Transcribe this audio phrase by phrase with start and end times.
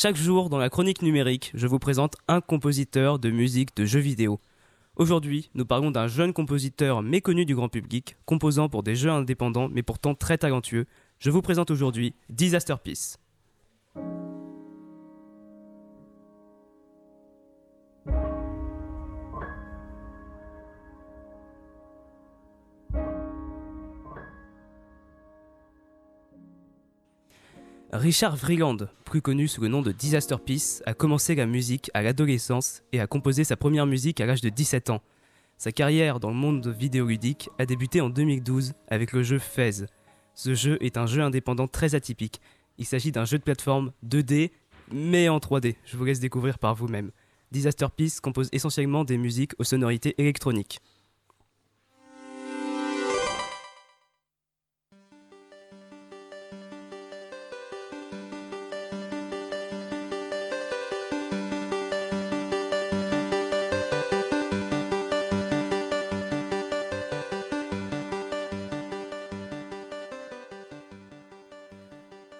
[0.00, 3.98] Chaque jour, dans la chronique numérique, je vous présente un compositeur de musique de jeux
[3.98, 4.38] vidéo.
[4.94, 9.68] Aujourd'hui, nous parlons d'un jeune compositeur méconnu du grand public, composant pour des jeux indépendants
[9.68, 10.86] mais pourtant très talentueux.
[11.18, 13.16] Je vous présente aujourd'hui Disaster Peace.
[27.92, 28.76] Richard Vreeland,
[29.06, 33.00] plus connu sous le nom de Disaster Peace, a commencé la musique à l'adolescence et
[33.00, 35.00] a composé sa première musique à l'âge de 17 ans.
[35.56, 39.86] Sa carrière dans le monde vidéoludique a débuté en 2012 avec le jeu Fez.
[40.34, 42.42] Ce jeu est un jeu indépendant très atypique.
[42.76, 44.50] Il s'agit d'un jeu de plateforme 2D,
[44.92, 45.76] mais en 3D.
[45.86, 47.10] Je vous laisse découvrir par vous-même.
[47.52, 50.80] Disaster Peace compose essentiellement des musiques aux sonorités électroniques.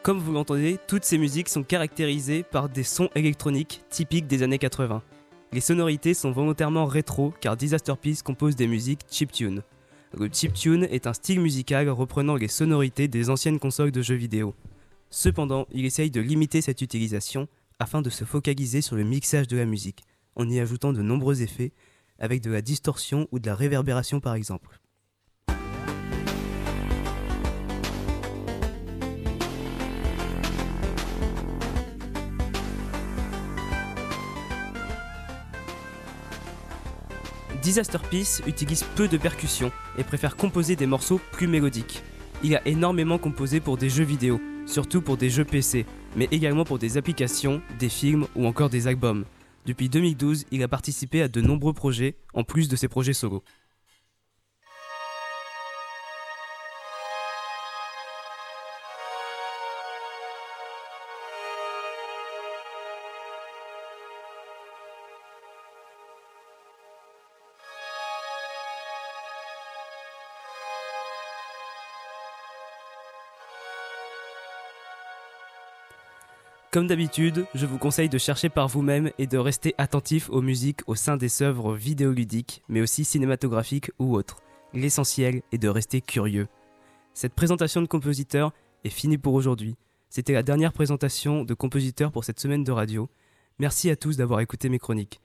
[0.02, 4.58] Comme vous l'entendez, toutes ces musiques sont caractérisées par des sons électroniques typiques des années
[4.58, 5.02] 80.
[5.52, 9.62] Les sonorités sont volontairement rétro car Disaster Peace compose des musiques chiptune.
[10.16, 14.54] Le chiptune est un style musical reprenant les sonorités des anciennes consoles de jeux vidéo.
[15.10, 19.56] Cependant, il essaye de limiter cette utilisation afin de se focaliser sur le mixage de
[19.56, 20.04] la musique,
[20.36, 21.72] en y ajoutant de nombreux effets,
[22.18, 24.78] avec de la distorsion ou de la réverbération par exemple.
[37.62, 42.02] Disaster Peace utilise peu de percussions et préfère composer des morceaux plus mélodiques.
[42.44, 46.64] Il a énormément composé pour des jeux vidéo, surtout pour des jeux PC, mais également
[46.64, 49.24] pour des applications, des films ou encore des albums.
[49.66, 53.42] Depuis 2012, il a participé à de nombreux projets, en plus de ses projets solo.
[76.70, 80.82] Comme d'habitude, je vous conseille de chercher par vous-même et de rester attentif aux musiques
[80.86, 84.42] au sein des œuvres vidéoludiques, mais aussi cinématographiques ou autres.
[84.74, 86.46] L'essentiel est de rester curieux.
[87.14, 88.52] Cette présentation de compositeur
[88.84, 89.76] est finie pour aujourd'hui.
[90.10, 93.08] C'était la dernière présentation de compositeur pour cette semaine de radio.
[93.58, 95.22] Merci à tous d'avoir écouté mes chroniques.